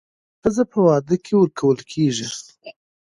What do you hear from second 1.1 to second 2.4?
کې ورکول کېږي